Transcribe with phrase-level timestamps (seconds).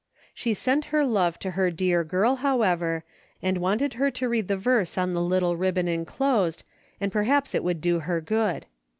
[0.33, 3.03] She sent her love to her dear girl, however,
[3.39, 6.63] and wanted her to read the Averse on the little ribbon enclosed
[6.99, 8.65] and perhaps it would do her good.